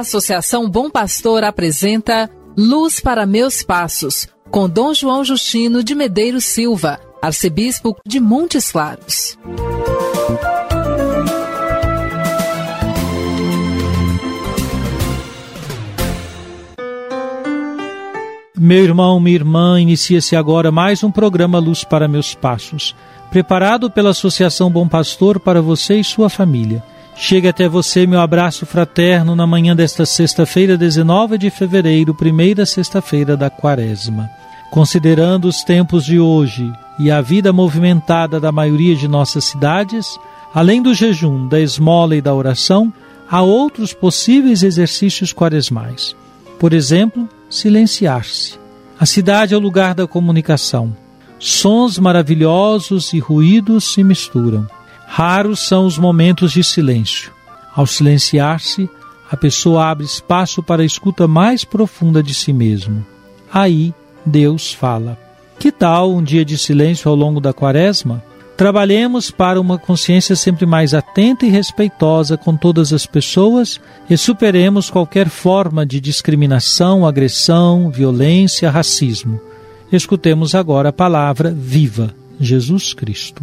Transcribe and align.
Associação 0.00 0.68
Bom 0.68 0.90
Pastor 0.90 1.44
apresenta 1.44 2.30
Luz 2.56 3.00
para 3.00 3.26
Meus 3.26 3.62
Passos, 3.62 4.26
com 4.50 4.68
Dom 4.68 4.92
João 4.94 5.24
Justino 5.24 5.84
de 5.84 5.94
Medeiros 5.94 6.44
Silva, 6.44 6.98
arcebispo 7.22 7.96
de 8.06 8.18
Montes 8.18 8.72
Claros. 8.72 9.38
Meu 18.58 18.84
irmão, 18.84 19.20
minha 19.20 19.36
irmã, 19.36 19.80
inicia-se 19.80 20.34
agora 20.34 20.70
mais 20.70 21.04
um 21.04 21.10
programa 21.10 21.58
Luz 21.58 21.84
para 21.84 22.08
Meus 22.08 22.34
Passos, 22.34 22.96
preparado 23.30 23.90
pela 23.90 24.10
Associação 24.10 24.70
Bom 24.70 24.88
Pastor 24.88 25.38
para 25.38 25.62
você 25.62 25.96
e 25.96 26.04
sua 26.04 26.28
família. 26.28 26.82
Chega 27.22 27.50
até 27.50 27.68
você 27.68 28.06
meu 28.06 28.18
abraço 28.18 28.64
fraterno 28.64 29.36
na 29.36 29.46
manhã 29.46 29.76
desta 29.76 30.06
sexta-feira, 30.06 30.74
19 30.78 31.36
de 31.36 31.50
fevereiro, 31.50 32.14
primeira 32.14 32.64
sexta-feira 32.64 33.36
da 33.36 33.50
quaresma. 33.50 34.30
Considerando 34.70 35.44
os 35.44 35.62
tempos 35.62 36.06
de 36.06 36.18
hoje 36.18 36.72
e 36.98 37.10
a 37.10 37.20
vida 37.20 37.52
movimentada 37.52 38.40
da 38.40 38.50
maioria 38.50 38.96
de 38.96 39.06
nossas 39.06 39.44
cidades, 39.44 40.18
além 40.54 40.80
do 40.80 40.94
jejum, 40.94 41.46
da 41.46 41.60
esmola 41.60 42.16
e 42.16 42.22
da 42.22 42.34
oração, 42.34 42.90
há 43.30 43.42
outros 43.42 43.92
possíveis 43.92 44.62
exercícios 44.62 45.30
quaresmais. 45.30 46.16
Por 46.58 46.72
exemplo, 46.72 47.28
silenciar-se. 47.50 48.58
A 48.98 49.04
cidade 49.04 49.52
é 49.52 49.56
o 49.58 49.60
lugar 49.60 49.94
da 49.94 50.06
comunicação. 50.06 50.96
Sons 51.38 51.98
maravilhosos 51.98 53.12
e 53.12 53.18
ruídos 53.18 53.92
se 53.92 54.02
misturam. 54.02 54.66
Raros 55.12 55.58
são 55.66 55.86
os 55.86 55.98
momentos 55.98 56.52
de 56.52 56.62
silêncio. 56.62 57.32
Ao 57.74 57.84
silenciar-se, 57.84 58.88
a 59.28 59.36
pessoa 59.36 59.86
abre 59.86 60.06
espaço 60.06 60.62
para 60.62 60.82
a 60.82 60.84
escuta 60.84 61.26
mais 61.26 61.64
profunda 61.64 62.22
de 62.22 62.32
si 62.32 62.52
mesmo. 62.52 63.04
Aí, 63.52 63.92
Deus 64.24 64.72
fala. 64.72 65.18
Que 65.58 65.72
tal 65.72 66.14
um 66.14 66.22
dia 66.22 66.44
de 66.44 66.56
silêncio 66.56 67.10
ao 67.10 67.16
longo 67.16 67.40
da 67.40 67.52
quaresma? 67.52 68.22
Trabalhemos 68.56 69.32
para 69.32 69.60
uma 69.60 69.78
consciência 69.78 70.36
sempre 70.36 70.64
mais 70.64 70.94
atenta 70.94 71.44
e 71.44 71.48
respeitosa 71.50 72.36
com 72.36 72.56
todas 72.56 72.92
as 72.92 73.04
pessoas 73.04 73.80
e 74.08 74.16
superemos 74.16 74.90
qualquer 74.90 75.28
forma 75.28 75.84
de 75.84 76.00
discriminação, 76.00 77.04
agressão, 77.04 77.90
violência, 77.90 78.70
racismo. 78.70 79.40
Escutemos 79.90 80.54
agora 80.54 80.90
a 80.90 80.92
palavra 80.92 81.50
viva, 81.50 82.14
Jesus 82.38 82.94
Cristo. 82.94 83.42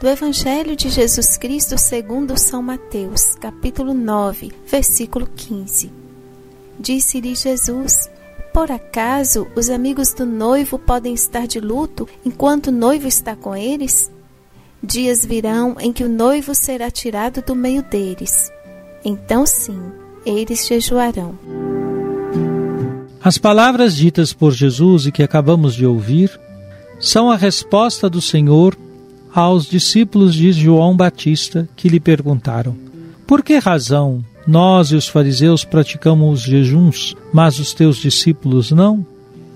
do 0.00 0.08
Evangelho 0.08 0.74
de 0.74 0.88
Jesus 0.88 1.36
Cristo 1.36 1.76
segundo 1.76 2.38
São 2.38 2.62
Mateus, 2.62 3.34
capítulo 3.34 3.92
9, 3.92 4.52
versículo 4.66 5.28
15. 5.36 5.92
Disse-lhe 6.80 7.34
Jesus: 7.34 8.08
Por 8.54 8.72
acaso 8.72 9.46
os 9.54 9.68
amigos 9.68 10.14
do 10.14 10.24
noivo 10.24 10.78
podem 10.78 11.12
estar 11.12 11.46
de 11.46 11.60
luto 11.60 12.08
enquanto 12.24 12.68
o 12.68 12.72
noivo 12.72 13.06
está 13.06 13.36
com 13.36 13.54
eles? 13.54 14.10
Dias 14.82 15.26
virão 15.26 15.76
em 15.78 15.92
que 15.92 16.04
o 16.04 16.08
noivo 16.08 16.54
será 16.54 16.90
tirado 16.90 17.42
do 17.42 17.54
meio 17.54 17.82
deles. 17.82 18.50
Então 19.04 19.44
sim, 19.44 19.78
eles 20.24 20.66
jejuarão. 20.66 21.38
As 23.22 23.36
palavras 23.36 23.94
ditas 23.94 24.32
por 24.32 24.52
Jesus 24.52 25.06
e 25.06 25.12
que 25.12 25.22
acabamos 25.22 25.74
de 25.74 25.84
ouvir 25.84 26.40
são 26.98 27.30
a 27.30 27.36
resposta 27.36 28.08
do 28.10 28.20
Senhor 28.20 28.76
aos 29.34 29.66
discípulos 29.66 30.34
de 30.34 30.52
João 30.52 30.96
Batista 30.96 31.68
que 31.76 31.88
lhe 31.88 32.00
perguntaram: 32.00 32.76
Por 33.26 33.42
que 33.42 33.58
razão 33.58 34.24
nós 34.46 34.90
e 34.90 34.96
os 34.96 35.06
fariseus 35.06 35.64
praticamos 35.64 36.40
jejuns, 36.40 37.14
mas 37.32 37.58
os 37.58 37.72
teus 37.72 37.98
discípulos 37.98 38.70
não? 38.70 39.06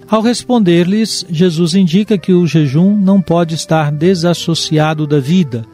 Ao 0.08 0.20
responder-lhes, 0.20 1.24
Jesus 1.30 1.74
indica 1.74 2.18
que 2.18 2.32
o 2.32 2.46
jejum 2.46 2.94
não 2.94 3.20
pode 3.22 3.54
estar 3.54 3.90
desassociado 3.90 5.06
da 5.06 5.18
vida. 5.18 5.64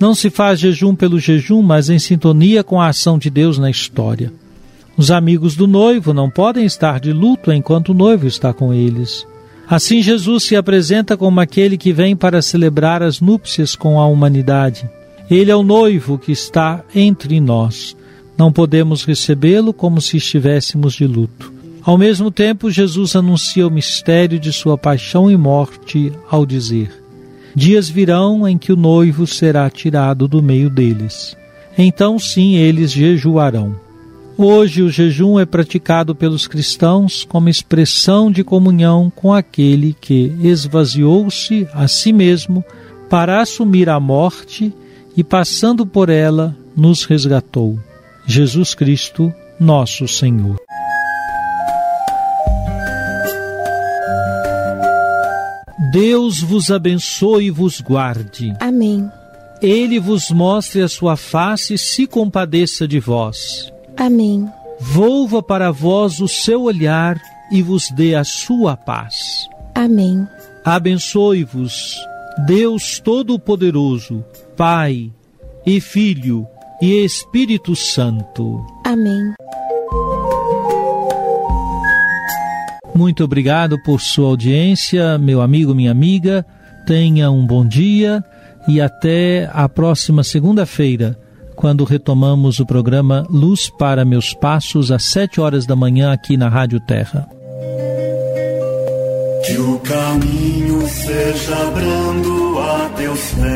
Não 0.00 0.14
se 0.14 0.30
faz 0.30 0.58
jejum 0.58 0.94
pelo 0.94 1.20
jejum, 1.20 1.60
mas 1.60 1.90
em 1.90 1.98
sintonia 1.98 2.64
com 2.64 2.80
a 2.80 2.88
ação 2.88 3.18
de 3.18 3.28
Deus 3.28 3.58
na 3.58 3.70
história. 3.70 4.32
Os 4.96 5.10
amigos 5.10 5.54
do 5.54 5.66
noivo 5.66 6.14
não 6.14 6.30
podem 6.30 6.64
estar 6.64 6.98
de 6.98 7.12
luto 7.12 7.52
enquanto 7.52 7.90
o 7.90 7.94
noivo 7.94 8.26
está 8.26 8.52
com 8.52 8.72
eles. 8.72 9.26
Assim, 9.68 10.02
Jesus 10.02 10.44
se 10.44 10.56
apresenta 10.56 11.16
como 11.16 11.40
aquele 11.40 11.78
que 11.78 11.92
vem 11.92 12.14
para 12.14 12.42
celebrar 12.42 13.02
as 13.02 13.20
núpcias 13.20 13.74
com 13.74 13.98
a 13.98 14.06
humanidade. 14.06 14.88
Ele 15.30 15.50
é 15.50 15.56
o 15.56 15.62
noivo 15.62 16.18
que 16.18 16.32
está 16.32 16.84
entre 16.94 17.40
nós. 17.40 17.96
Não 18.36 18.52
podemos 18.52 19.04
recebê-lo 19.04 19.72
como 19.72 20.00
se 20.00 20.16
estivéssemos 20.16 20.94
de 20.94 21.06
luto. 21.06 21.52
Ao 21.82 21.98
mesmo 21.98 22.30
tempo, 22.30 22.70
Jesus 22.70 23.16
anuncia 23.16 23.66
o 23.66 23.70
mistério 23.70 24.38
de 24.38 24.52
sua 24.52 24.78
paixão 24.78 25.30
e 25.30 25.36
morte 25.36 26.12
ao 26.30 26.46
dizer: 26.46 26.92
Dias 27.54 27.88
virão 27.88 28.46
em 28.46 28.56
que 28.56 28.72
o 28.72 28.76
noivo 28.76 29.26
será 29.26 29.68
tirado 29.68 30.28
do 30.28 30.42
meio 30.42 30.70
deles. 30.70 31.36
Então, 31.76 32.18
sim, 32.18 32.56
eles 32.56 32.92
jejuarão. 32.92 33.74
Hoje 34.44 34.82
o 34.82 34.90
jejum 34.90 35.38
é 35.38 35.46
praticado 35.46 36.16
pelos 36.16 36.48
cristãos 36.48 37.24
como 37.24 37.48
expressão 37.48 38.28
de 38.28 38.42
comunhão 38.42 39.08
com 39.08 39.32
aquele 39.32 39.94
que 40.00 40.36
esvaziou-se 40.40 41.68
a 41.72 41.86
si 41.86 42.12
mesmo 42.12 42.64
para 43.08 43.40
assumir 43.40 43.88
a 43.88 44.00
morte 44.00 44.74
e, 45.16 45.22
passando 45.22 45.86
por 45.86 46.08
ela, 46.08 46.56
nos 46.76 47.04
resgatou. 47.04 47.78
Jesus 48.26 48.74
Cristo, 48.74 49.32
nosso 49.60 50.08
Senhor. 50.08 50.56
Deus 55.92 56.40
vos 56.40 56.68
abençoe 56.72 57.44
e 57.44 57.50
vos 57.52 57.80
guarde. 57.80 58.52
Amém. 58.58 59.08
Ele 59.62 60.00
vos 60.00 60.32
mostre 60.32 60.82
a 60.82 60.88
sua 60.88 61.16
face 61.16 61.74
e 61.74 61.78
se 61.78 62.08
compadeça 62.08 62.88
de 62.88 62.98
vós. 62.98 63.72
Amém. 64.02 64.48
Volva 64.80 65.40
para 65.40 65.70
vós 65.70 66.18
o 66.18 66.26
seu 66.26 66.62
olhar 66.62 67.22
e 67.52 67.62
vos 67.62 67.88
dê 67.92 68.16
a 68.16 68.24
sua 68.24 68.76
paz. 68.76 69.46
Amém. 69.76 70.26
Abençoe-vos, 70.64 71.96
Deus 72.44 72.98
Todo-Poderoso, 72.98 74.24
Pai 74.56 75.12
e 75.64 75.80
Filho 75.80 76.44
e 76.82 77.04
Espírito 77.04 77.76
Santo. 77.76 78.66
Amém. 78.84 79.34
Muito 82.92 83.22
obrigado 83.22 83.80
por 83.84 84.00
sua 84.00 84.30
audiência, 84.30 85.16
meu 85.16 85.40
amigo, 85.40 85.76
minha 85.76 85.92
amiga. 85.92 86.44
Tenha 86.88 87.30
um 87.30 87.46
bom 87.46 87.64
dia 87.64 88.24
e 88.66 88.80
até 88.80 89.48
a 89.52 89.68
próxima 89.68 90.24
segunda-feira 90.24 91.21
quando 91.62 91.84
retomamos 91.84 92.58
o 92.58 92.66
programa 92.66 93.24
Luz 93.30 93.70
para 93.70 94.04
Meus 94.04 94.34
Passos, 94.34 94.90
às 94.90 95.04
sete 95.04 95.40
horas 95.40 95.64
da 95.64 95.76
manhã, 95.76 96.12
aqui 96.12 96.36
na 96.36 96.48
Rádio 96.48 96.80
Terra. 96.80 97.28
Que 99.46 99.56
o 99.58 99.78
caminho 99.78 100.88
seja 100.88 101.54
brando 101.70 102.58
a 102.58 102.90
teus 102.96 103.30
pés, 103.34 103.52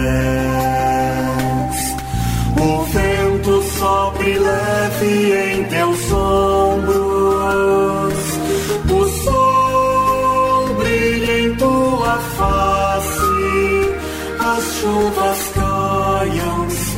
o 2.62 2.85
vento 2.85 3.61
sopre 3.76 4.38
leve 4.38 5.32
em 5.50 5.64
teus 5.64 6.12
ombros. 6.12 6.94
O 8.88 9.09
sol 9.25 10.75
brilha 10.76 11.41
em 11.41 11.56
tua 11.56 12.19
face, 12.37 13.11
as 14.38 14.62
chuvas 14.81 15.56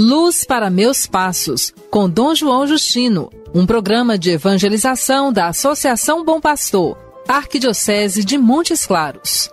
Luz 0.00 0.44
para 0.44 0.70
Meus 0.70 1.08
Passos, 1.08 1.74
com 1.90 2.08
Dom 2.08 2.32
João 2.32 2.68
Justino, 2.68 3.32
um 3.52 3.66
programa 3.66 4.16
de 4.16 4.30
evangelização 4.30 5.32
da 5.32 5.48
Associação 5.48 6.24
Bom 6.24 6.40
Pastor, 6.40 6.96
Arquidiocese 7.26 8.22
de 8.22 8.38
Montes 8.38 8.86
Claros. 8.86 9.50